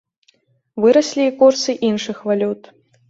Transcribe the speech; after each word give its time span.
Выраслі 0.85 1.27
і 1.27 1.35
курсы 1.41 1.77
іншых 1.91 2.17
валют. 2.31 2.61